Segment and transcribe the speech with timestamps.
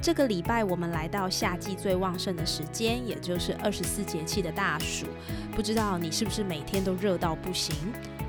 [0.00, 5.06] 这个礼拜我们来到夏季最旺盛的时间，也就是二十四节气的大暑。
[5.54, 7.74] 不知道你是不是每天都热到不行，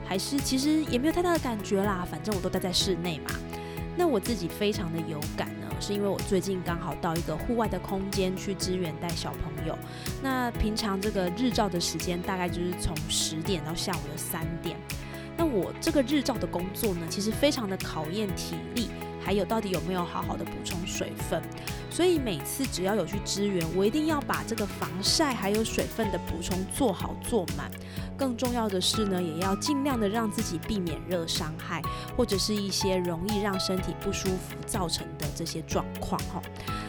[0.06, 2.06] 还是其实也没有太大的感觉啦？
[2.10, 3.32] 反正我都待在室内嘛。
[3.96, 9.78] 那我自己非常的有感呢，是因为我最近刚好到一个户外的空间去支援带小朋友。
[10.24, 14.76] 那平常这个日照的时间大概就是从十点到下午的三点。
[15.38, 18.90] 那我这个日照的工作呢，其实非常的考验体力。
[19.30, 21.40] 还有到底有没有好好的补充水分？
[21.92, 27.70] 所以每次只要有去支援，我一定要把这个防晒还有水分的补充做好做满。
[28.18, 31.80] 更重要的是呢，也要尽量的让自己避免热伤害，
[32.18, 36.42] 或者是一些容易让身体不舒服造成的这些状况哈。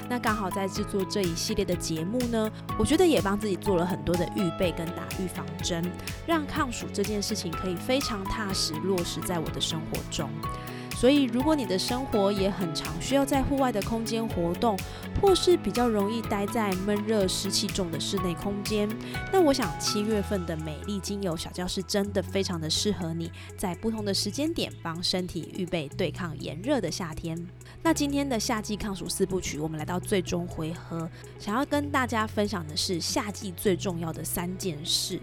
[0.08, 5.84] 那刚好在制作这一系列的节目呢，我觉得也帮自己做了很多的预备跟打预防针，
[6.26, 10.30] 让抗暑这件事情可以非常踏实落实在我的生活中。
[11.00, 14.78] 所以，如果你的生活也很长需要在户外的空间活动，
[15.18, 18.86] 或是比较容易待在闷热湿气重的室内空间，
[19.32, 27.48] 那我想七月份的美丽精油小教室真的非常的适合你，在不同的时间点帮身体预备对抗炎热的夏天。
[27.82, 35.18] 那今天的夏季抗暑四部曲，我们来到最终回合，想要跟大家分享的是夏季最重要的三件事。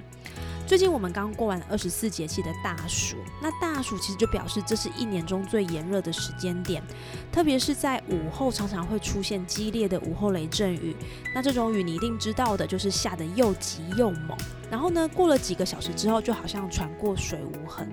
[0.68, 6.84] 最近我们刚过完二十四节气的大暑，那大暑其实就表示这是一年中最炎热的时间点，
[7.32, 10.94] 特别是在午后常常会出现激烈的午后雷阵雨。
[11.34, 14.38] 那这种雨你一定知道的，就是下的又急又猛，
[14.70, 17.88] 然后呢，过了几个小时之后，就好像船过水无痕。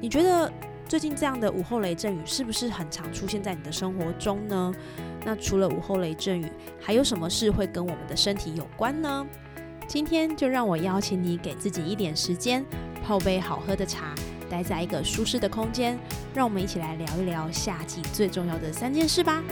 [0.00, 0.50] 你觉得
[0.86, 4.72] 最近这样的午后雷阵雨是不是很常出现在你的生活中呢？
[5.24, 6.48] 那除了午后雷阵雨，
[6.80, 9.26] 还有什么事会跟我们的身体有关呢？
[9.88, 12.64] 今天就让我邀请你给自己一点时间，
[13.04, 14.14] 泡杯好喝的茶，
[14.50, 15.98] 待在一个舒适的空间，
[16.34, 19.42] 让我们一起来聊一聊夏季最重要的三件事吧。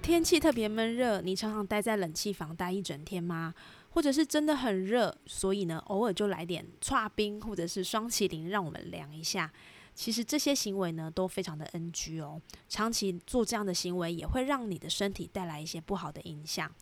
[0.00, 3.54] 天气特别闷热，你常常待在冷气房待一整天吗？
[3.92, 9.52] 或者是真的很热，所以呢，偶尔就来点搓冰或者是双麒麟，让我们凉一下。
[9.94, 12.40] 其实这些行为呢，都非常的 NG 哦。
[12.66, 16.72] 长期做这样的行为，也会让你的身体带来一些不好的影响。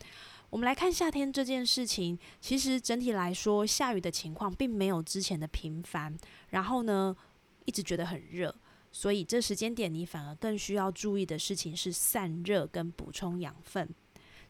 [0.50, 6.16] 我们来看夏天这件事情，其实整体来说，下雨的情况并没有之前的频繁。
[6.50, 7.16] 然后呢，
[7.64, 8.54] 一直觉得很热，
[8.92, 13.88] 所以这时间点你反而更需要注意的事情是散热跟补充养分。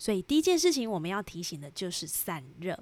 [0.01, 2.77] 所以第一件事情我们要提醒的就是散热。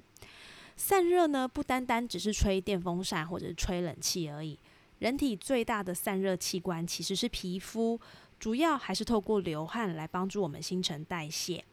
[0.77, 4.57] 散热呢，不单单只是吹电风扇或者是吹冷气而已。
[4.99, 7.99] 人体最大的散热器官其实是皮肤，
[8.39, 11.63] 主要还是透过流汗来帮助我们新陈代谢。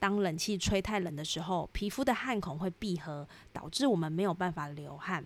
[0.00, 5.24] 当冷气吹太冷的时候，皮肤的汗孔会闭合，导致我们没有办法流汗。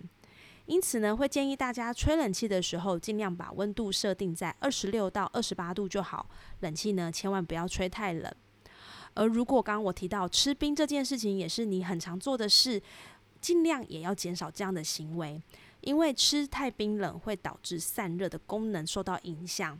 [0.67, 6.29] 因此呢，会建议大家吹冷气的时候，尽量把温度设定在二十六到二十八度就好。
[6.59, 8.31] 冷气呢，千万不要吹太冷。
[9.15, 12.81] 而如果刚刚我提到吃冰这件事情，也是你很常做的事，
[13.41, 15.41] 尽量也要减少这样的行为，
[15.81, 19.79] 因为吃太冰冷会导致散热的功能受到影响。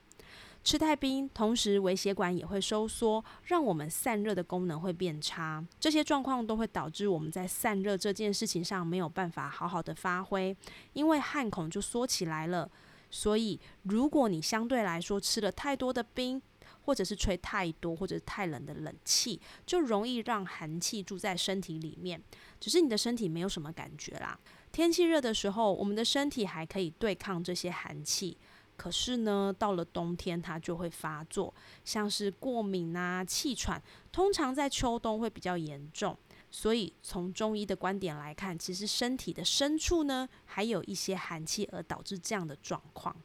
[0.63, 5.63] 吃太冰，同时微血管也会收缩，让我们散热的功能会变差。
[5.79, 10.57] 这些状况都会导致我们在散热这件事情上没有办法好好的发挥，
[10.94, 12.67] 因为汗孔就缩起来了。
[13.12, 16.41] 所以，如果你相对来说吃了太多的冰，
[16.85, 22.22] 或者是吹太多或者太冷的冷气，就容易让寒气住在身体里面。
[22.59, 24.40] 只是你的身体没有什么感觉啦。
[24.72, 28.37] 天气热的时候，我们的身体还可以对抗这些寒气。
[28.78, 31.53] 可是呢，到了冬天，它就会发作，
[31.85, 33.81] 像是过敏啊、气喘，
[34.11, 36.17] 通常在秋冬会比较严重。
[36.52, 43.16] 所以从中医的观点来看，其实身体的深处呢，还有一些寒气，而导致这样的状况。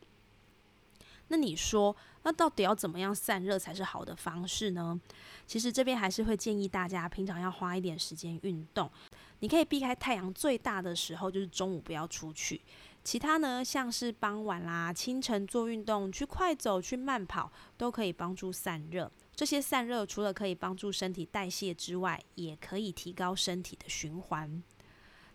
[1.28, 5.00] 那你说，那到底要怎么样散热才是好的方式呢？
[5.46, 8.90] 其实这边还是会建议大家平常要花一点时间运动。
[9.38, 12.60] 你可以避开太阳最大的时候，就是中午不要出去。
[13.02, 19.10] 其他呢，像是傍晚啦、清晨做运动，去快走、去慢跑，都可以帮助散热。
[19.34, 24.62] 这些散热除了可以帮助身体代谢之外，也可以提高身体的循环。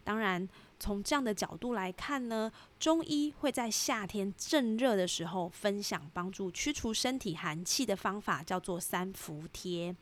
[0.03, 0.47] 当然，
[0.79, 9.95] 从这样的角度来看呢，中医会在夏天正热的时候分享帮助驱除身体寒气的方法，叫做三伏贴。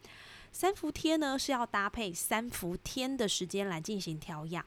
[0.52, 4.64] 三伏贴呢是要搭配三伏天的时间来进行调养。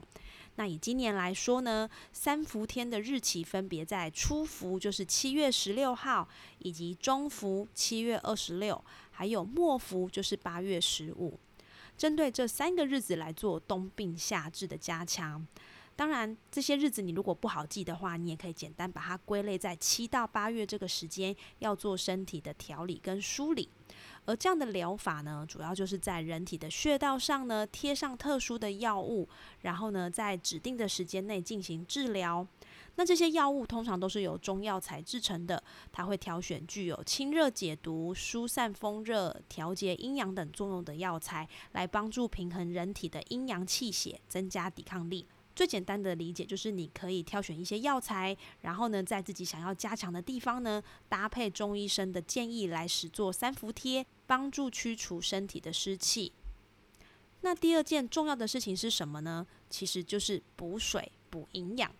[0.57, 6.27] 那以今年来说呢，三伏天的日期分别在初伏，就是七月十六号，
[6.61, 11.39] 以及中伏七月二十六，还有末伏就是八月十五。
[11.99, 15.47] 针对这三个日子来做冬病夏治的加强。
[15.97, 23.71] 当然，这些日子你如果不好记的话，你也可以简单把它归类在七到八月这个时间要做身体的调理跟梳理。
[24.27, 29.27] 而这样的疗法呢，主要就是在人体的穴道上呢贴上特殊的药物，
[29.63, 32.47] 然后呢在指定的时间内进行治疗。
[32.97, 35.63] 那这些药物通常都是由中药材制成的，
[35.93, 45.27] 它会挑选具有清热解毒、疏散风热、调节阴阳等作用的药材，来帮助平衡人体的阴阳气血，增加抵抗力。
[45.57, 56.31] 最简单的理解就是，你可以挑选一些药材，然后呢，在自己想要加强的地方呢，搭配中医生的建议来使做三伏贴，帮助驱除身体的湿气。
[57.41, 59.47] 那第二件重要的事情是什么呢？
[59.71, 61.91] 其实就是补水、补营养。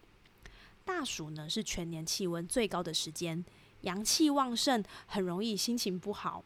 [0.85, 3.43] 大暑呢是全年气温最高的时间，
[3.81, 6.45] 阳气旺盛，很容易心情不好。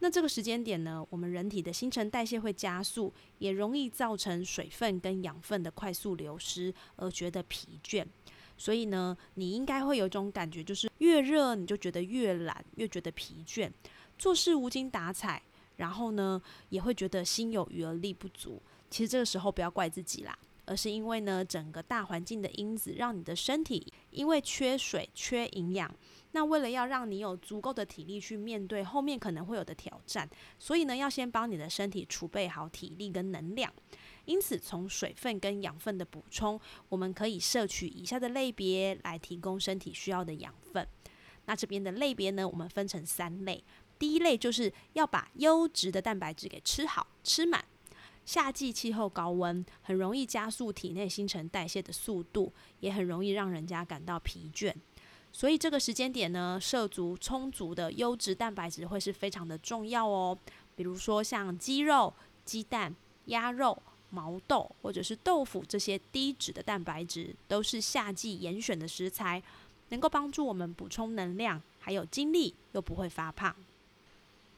[0.00, 8.04] 那这个时间点呢，我们人体的新陈代谢会加速，也容易造成水分跟养分的快速流失，而觉得疲倦。
[8.58, 13.70] 所以呢，你应该会有一种感觉，就是越热你就觉得越懒，越觉得疲倦，
[14.18, 15.42] 做事无精打采，
[15.76, 18.60] 然后呢，也会觉得心有余而力不足。
[18.90, 20.38] 其实这个时候不要怪自己啦。
[20.66, 25.94] 而是因为呢，整个大环境的因子让你的身体因为缺水、缺营养，
[26.34, 30.28] 那为了要让你有足够的体力去面对后面可能会有的挑战，
[30.58, 33.72] 所以呢，要先帮你的身体储备好体力跟能量。
[34.24, 40.84] 因此，从水分跟养分的补充，我们可以摄取以下的类别来提供身体需要的养分。
[41.44, 43.62] 那这边的类别呢，我们分成三类。
[43.96, 47.64] 第一类就是要把优质的蛋白质给吃好、吃满。
[48.24, 54.74] 夏季气候高温，很容易加速体内新陈代谢的速度，也很容易让人家感到疲倦。
[55.36, 60.38] 所以这个时间点呢，摄足充足的优质蛋白质会是非常的重要哦。
[60.76, 62.14] 比如说像鸡肉、
[62.44, 62.94] 鸡蛋、
[63.26, 63.76] 鸭肉、
[64.10, 69.42] 毛豆或者是豆腐这些低脂的蛋白质，都是夏季严选的食材，
[69.88, 73.56] 能够帮助我们补充能量，还有精力，又不会发胖。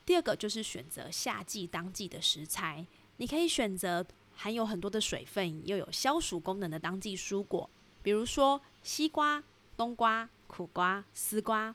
[0.05, 2.87] 第二个就是选择夏季当季的食材。
[3.17, 7.69] 你可以选择含有很多的水分又有消暑功能的当季蔬果，
[8.03, 9.43] 比如说西瓜、
[9.75, 11.75] 冬瓜、苦瓜、丝瓜。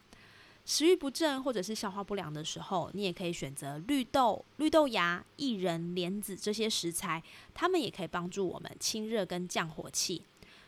[0.64, 7.22] 食欲不振或者是消化不良的时候，你也可以选择绿豆、绿豆芽、薏仁、莲子这些食材，
[7.54, 10.22] 它们也可以帮助我们清热跟降火气。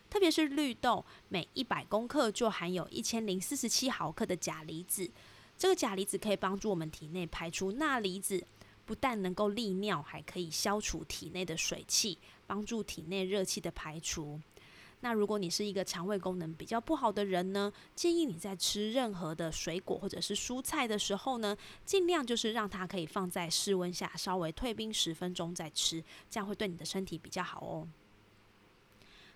[0.09, 5.09] 特别是绿豆，每一百公克就含有一千零四十七毫克的钾离子，
[5.57, 8.44] 这个钾离子可以帮助我们体内排出钠离子。
[8.85, 14.41] 不但能够利尿，还可以消除体内的水气，帮助体内热气的排除。
[15.03, 27.85] 那如果你是一个肠胃功能比较不好的人呢，建议你在吃任何的水果或者是蔬菜的时候呢，尽量就是让它可以放在室温下稍微退冰十分钟再吃，这样会对你的身体比较好哦。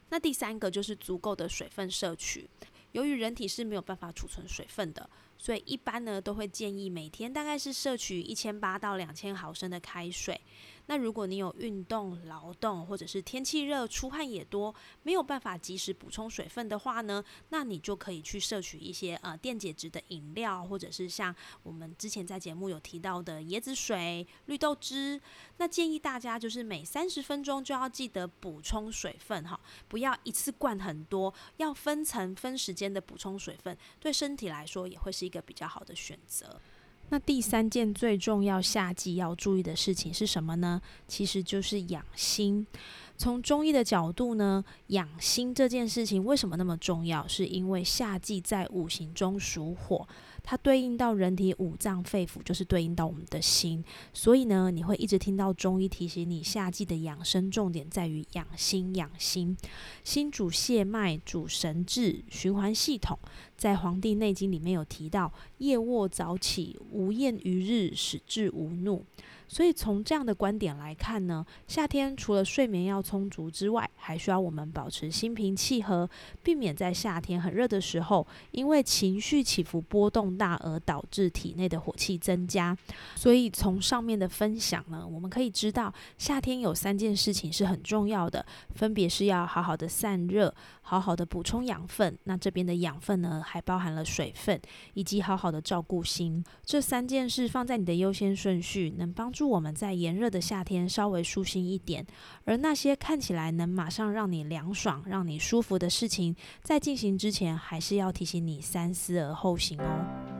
[0.07, 2.49] 那第三个就是足够的水分摄取，
[2.93, 5.09] 由于人体是没有办法储存水分的。
[5.37, 10.39] 所以一般呢，都会建议每天大概是摄取一千八到两千毫升的开水。
[10.87, 25.21] 那如果你有运动、劳动，或者是天气热、出汗也多，没有办法及时补充水分的话呢，那你就可以去摄取一些呃电解质的饮料，或者是像我们之前在节目有提到的椰子水、绿豆汁。
[25.57, 36.59] 那建议大家就是每三十分钟就要记得补充水分哈，不要一次灌很多，要分层分时间的补充水分，对身体来说也会是一个比较好的选择。
[37.09, 40.81] 那第三件最重要夏季要注意的事情是什么呢？
[41.07, 42.67] 其实就是养心。
[43.17, 47.27] 从中医的角度呢，养心这件事情为什么那么重要？
[47.27, 50.07] 是因为夏季在五行中属火。
[50.49, 58.95] 它对应到人体五脏肺腑，就是对应到我们的心，所以呢，你会一直听到中医提醒你，夏季的养生重点在于养心。
[58.95, 59.57] 养心，
[60.05, 63.19] 心主血脉，主神志，循环系统。
[63.57, 69.03] 在《黄帝内经》里面有提到，夜卧早起，无厌于日，使志无怒。
[69.47, 76.09] 所以从这样的观点来看呢，夏天除了睡眠要充足之外，还需要我们保持心平气和，
[76.43, 82.77] 避免在夏天很热的时候，因为情绪起伏波动大而导致体内的火气增加。
[83.15, 92.17] 所以从上面的分享呢，我们可以知道，夏天有三件事情是很重要的，分别是要好好的散热，好好的补充养分。
[92.25, 94.59] 那这边的养分呢，还包含了水分，
[94.93, 96.43] 以及好好的照顾心。
[96.65, 102.03] 这三件事放在你的优先顺序，能帮祝我们在炎热的夏天稍微舒心一点。
[102.45, 110.36] 而那些看起来能马上让你凉爽、让你舒服的事情，在进行之前，还是要提醒你三思而后行哦。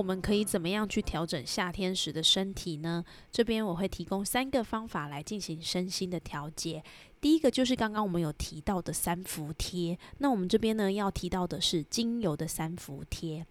[0.00, 3.04] 我们可以怎么样去调整夏天时的身体呢？
[3.30, 6.82] 这边我会提供三个方法来进行身心的调节。
[7.20, 13.46] 第一个就是刚刚我们有提到的三伏贴，那我们这边呢要提到的是精油的三伏贴。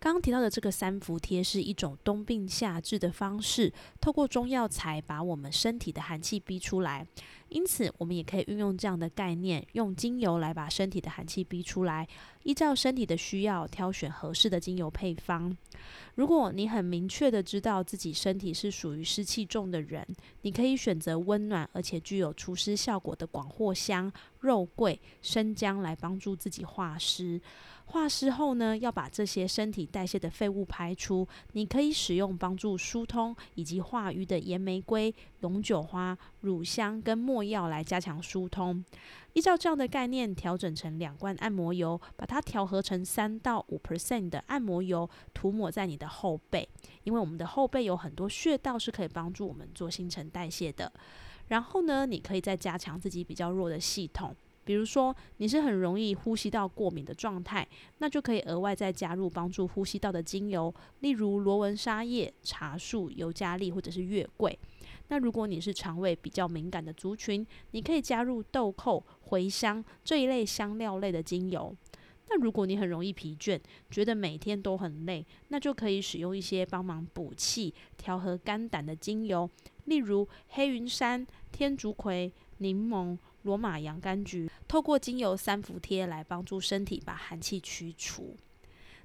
[0.00, 7.06] 刚刚提到的这个三伏贴是一种冬病夏治的方式，透过中药材把我们身体的寒气逼出来。
[7.48, 12.08] 因此，我们也可以运用这样的概念，用精油来把身体的寒气逼出来，
[12.44, 15.54] 依照身体的需要挑选合适的精油配方。
[16.14, 20.06] 如果你很明确的知道自己身体是属于湿气重的人，
[20.40, 27.40] 你可以选择温暖而且具有除湿效果的广藿香、肉桂、生姜来帮助自己化湿。
[27.84, 31.28] 化湿后呢，要把这些身体代谢的废物排出。
[31.52, 38.82] 你可以使用帮助疏通以及化瘀的岩玫瑰、永久花、乳香跟没药来加强疏通。
[39.34, 46.66] 依照这样的概念，调整成两罐按摩油，把它调和成三到五 percent 的按摩油，涂抹在你的后背。
[47.04, 50.90] 因为我们的后背有很多穴道是可以帮助我们做新陈代谢的。
[51.48, 54.34] 然后呢，你可以再加强自己比较弱的系统。
[54.64, 57.66] 比如说，你是很容易呼吸道过敏的状态，
[57.98, 64.56] 那就可以额外再加入帮助呼吸道的精油，例如罗纹沙叶、茶树、尤加利或者是月桂。
[65.08, 71.74] 那如果你是肠胃比较敏感的族群，你可以加入豆蔻、茴香这一类香料类的精油。
[72.28, 79.50] 那如果你很容易疲倦，觉得每天都很累，那就可以使用一些帮忙补气、调和肝胆的精油，
[79.84, 83.18] 例如黑云杉、天竺葵、柠檬。
[83.42, 88.36] 罗马洋甘菊，透过精油三伏贴来帮助身体把寒气驱除。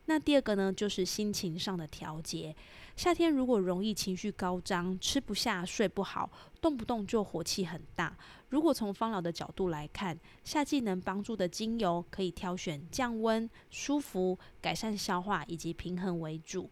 [0.05, 2.55] 那第二个呢，就是心情上的调节。
[2.95, 6.29] 夏天如果容易情绪高涨，吃不下、睡不好，
[6.61, 8.15] 动不动就火气很大。
[8.49, 16.69] 如果从芳老的角度来看，夏季能帮助的精油，可以挑选降温、舒服、改善消化以及平衡为主。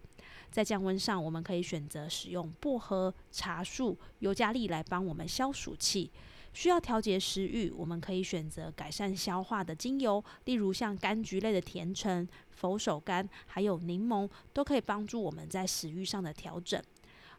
[0.56, 6.10] 在降温上，我们可以选择使用薄荷、茶树、尤加利来帮我们消暑气。
[6.54, 16.82] 需要调节食欲，我们可以选择改善消化的精油，例如像柑橘类的甜橙、佛手柑，还有柠檬，都可以帮助我们在食欲上的调整。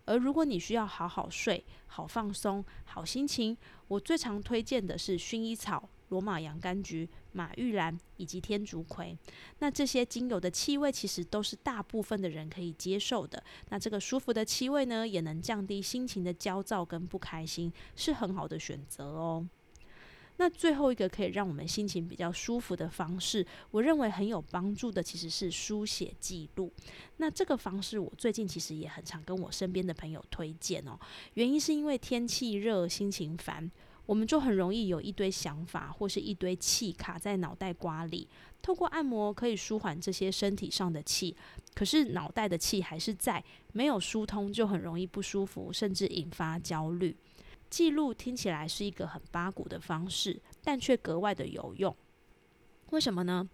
[0.04, 3.56] 而如果你需要好好睡、好放松、好心情，
[3.88, 5.88] 我最常推荐的是薰衣草。
[6.08, 9.16] 罗马洋甘菊、马玉兰以及天竺葵，
[9.58, 13.42] 那这些精油的气味其实都是大部分的人可以接受的。
[13.70, 19.46] 那这个舒服的气味呢，也能降低心情的焦躁跟不开心，是很好的选择哦。
[20.38, 26.70] 那最后一个可以让我们心情比较舒服的方式，我认为很有帮助的其实是书写记录。
[27.16, 30.98] 那这个方式我最近其实也很常跟我身边的朋友推荐哦。
[31.34, 33.70] 原因是因为天气热，心情烦。
[34.06, 38.28] 我们就很容易有一堆想法或是一堆气卡在脑袋瓜里，
[38.62, 41.36] 透过按摩可以舒缓这些身体上的气，
[41.74, 47.16] 可是脑袋的气还是在，没有疏通就很容易不舒服，甚至引发焦虑。
[47.68, 51.94] 记录听起来是一个很八股的方式，但却格外的有用。
[52.90, 53.48] 为什么呢？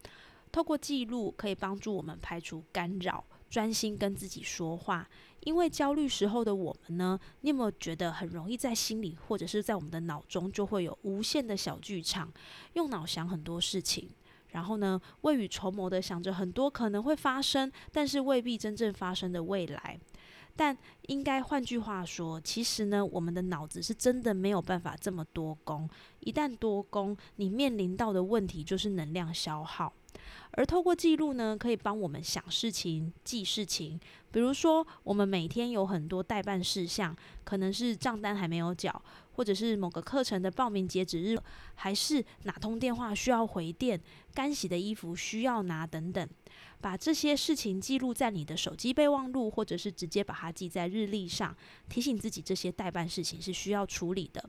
[0.53, 5.07] 透过记录可以帮助我们排除干扰，专心跟自己说话。
[5.41, 12.33] 因为焦虑时候的我们呢，你有没有觉得很容易在心里或者是在我们的脑中就会有无限的小剧场，
[12.75, 14.09] 用脑想很多事情，
[14.53, 19.99] 然后呢未雨绸缪的想着很多可能会发生，但是未必真正发生的未来。
[20.55, 20.77] 但
[21.09, 25.89] 应该换句话说，其实呢，我们的脑子是真的没有办法这么多功。
[26.21, 29.93] 一旦多功，你面临到的问题就是能量消耗。
[30.53, 33.99] 而透过记录呢，可以帮我们想事情、记事情。
[34.31, 41.39] 比如说，我们每天有很多代办事项，可能是账单还没有缴，或者是某个课程的报名截止日，
[41.75, 44.01] 还是哪通电话需要回电，
[44.35, 46.27] 干洗的衣服需要拿等等。
[46.81, 51.55] 把这些事情记录在你的手机备忘录，或者是直接把它记在日历上，
[51.89, 54.45] 提醒自己这些代办事情是需要处理的。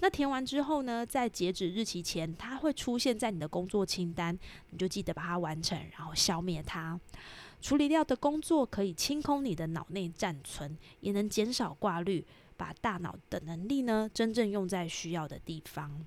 [0.00, 4.36] 那填完之后呢，在截止日期前，它会出现在你的工作清单，
[4.70, 6.98] 你就记得把它完成，然后消灭它。
[7.60, 16.04] 处理掉的工作可以清空你的脑内暂存，也能减少挂虑，把大脑的能力呢真正用在需要的地方。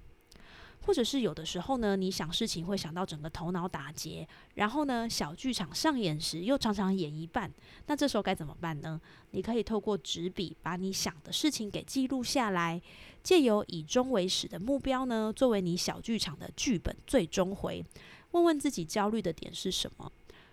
[0.85, 7.51] 或者是有的时候呢，你想事情会想到整个头脑打结，然后呢，小剧场上演时又常常演一半，
[7.87, 9.01] 那这时候该怎么办呢？
[9.31, 12.81] 你可以透过纸笔把你想的事情给记录下来，
[13.21, 17.83] 借由以终为始的目标呢，作为你小剧场的剧本最终回，
[18.31, 20.11] 问问自己焦虑的点是什么。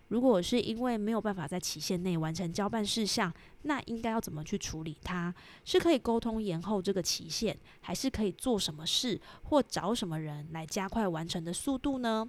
[0.09, 5.35] 如果是因为没有办法在期限内完成交办事项，那应该要怎么去处理它？
[5.64, 12.28] 是可以沟通延后这个期限，还是可以做什么事或找什么人来加快完成的速度呢？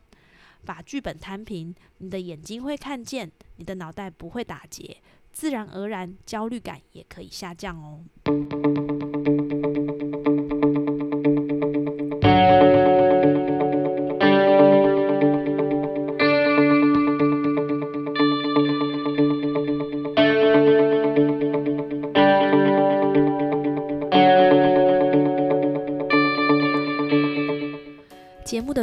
[0.65, 4.97] 把剧本摊平，你的眼睛会看见，你的脑袋不会打结，
[5.31, 8.03] 自然而然焦虑感也可以下降哦。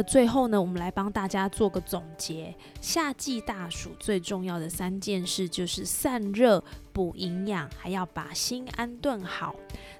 [0.05, 2.53] 最后呢，我们来帮大家做个总结。
[2.81, 9.55] 夏季大暑最重要的三件事就是散热、补营养，还要把心安顿好。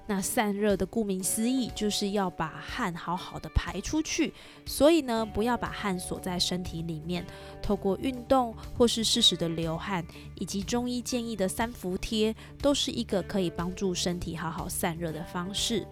[0.06, 4.32] 那散热的顾名思义，就是要把汗好好的排出去。
[4.66, 7.24] 所以呢，不要把汗锁在身体里面，
[7.62, 15.86] 透过运动或是适时的流汗，以及中医建议的三伏贴，都是一个可以帮助身体好好散热的方式。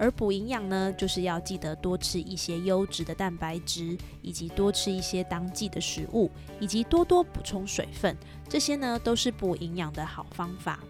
[0.00, 8.16] 而补营养呢，就是要记得多吃一些优质的蛋白质，以及多吃一些当季的食物，以及多多补充水分，
[8.48, 10.80] 这些呢都是补营养的好方法。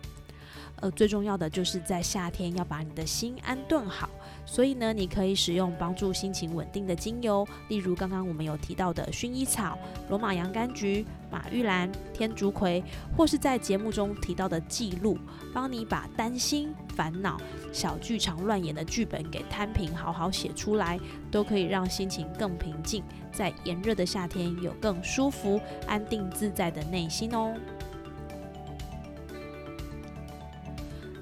[0.77, 4.09] 呃，最重要的就是在夏天要把你的心安顿好，
[4.51, 9.79] 所以呢，你可以使用帮助心情稳定的精油，例如刚刚我们有提到的薰衣草、
[10.09, 12.83] 罗马洋甘菊、马玉兰、天竺葵，
[13.17, 15.17] 或是在节目中提到的记录，
[15.55, 17.41] 帮你把担心、烦恼、
[17.73, 20.99] 小剧场乱演的剧本给摊平，好好写出来，
[21.31, 27.55] 都可以让心情更平静，在炎热的夏天有更舒服、安定自在的内心哦。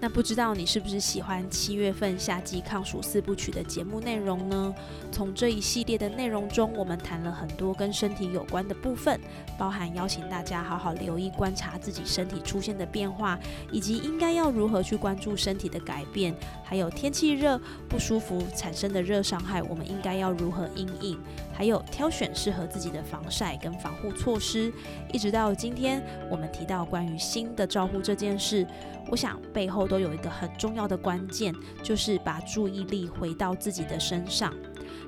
[0.01, 4.73] 那不知道你是不是喜欢七月份夏季抗暑四部曲的节目内容呢？
[5.11, 9.19] 从这一系列的内容中，我们谈了很多跟身体有关的部分，
[9.59, 13.37] 包含邀请大家好好留意观察自己身体出现的变化，
[13.73, 16.33] 以及应该要如何去关注身体的改变，
[16.63, 21.19] 还有天气热不舒服产生的热伤害，我们应该要如何应应，
[21.53, 24.73] 还有挑选适合自己的防晒跟防护措施，
[25.13, 28.65] 一直到今天我们提到关于新的照护这件事。
[29.11, 34.55] 我想背后都有一个很重要的关键，就是把注意力回到自己的身上，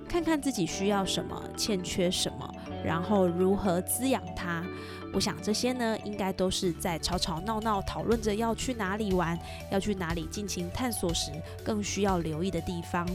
[0.09, 2.51] 看看自己需要什么，欠缺什么，
[2.85, 4.65] 然后如何滋养它。
[5.13, 9.39] 我想这些呢，应该都是在吵吵闹闹讨论着要去哪里玩，
[9.71, 11.31] 要去哪里尽情探索时，
[11.65, 13.07] 更需要留意的地方。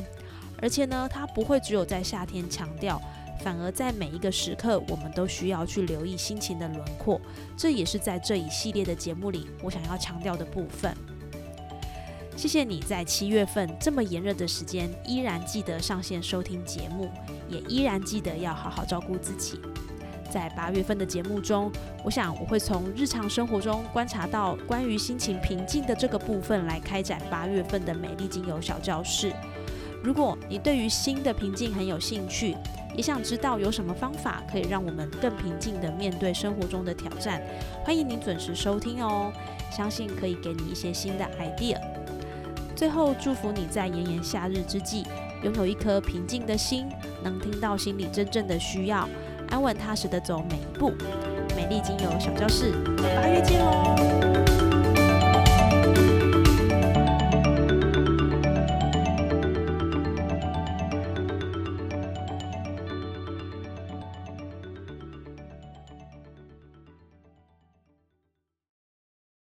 [0.62, 3.02] 而且呢，它不会只有在夏天强调。
[3.42, 7.20] 反而在每一个时刻，我们都需要去留意心情的轮廓，
[7.58, 10.96] 这也是在这一系列的节目里我想要强调的部分。
[12.36, 17.10] 谢谢你在七月份这么炎热的时间，依然记得上线收听节目，
[17.48, 19.60] 也依然记得要好好照顾自己。
[20.30, 21.72] 在八月份的节目中，
[22.04, 29.32] 我想我会从日常生活中观察到关于心情平静的这个部分来开展八月份的美丽精油小教室。
[30.04, 32.56] 如果你对于心的平静很有兴趣，
[32.96, 37.42] 也想知道有什么方法可以让我们更平静地面对生活中的挑战，
[37.86, 39.32] 欢迎您准时收听哦，
[39.72, 41.80] 相信可以给你一些新的 idea。
[42.76, 45.06] 最后祝福你在炎炎夏日之际，
[45.44, 46.88] 拥有一颗平静的心，
[47.24, 49.08] 能听到心里真正的需要，
[49.50, 50.94] 安稳踏实的走每一步。
[51.56, 54.65] 美丽精油小教室，八月见哦！